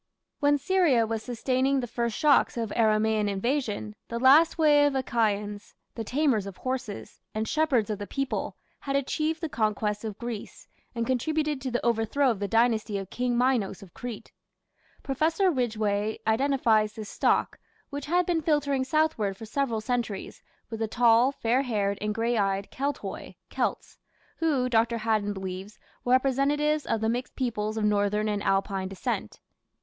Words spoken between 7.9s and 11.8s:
of the people", had achieved the conquest of Greece, and contributed to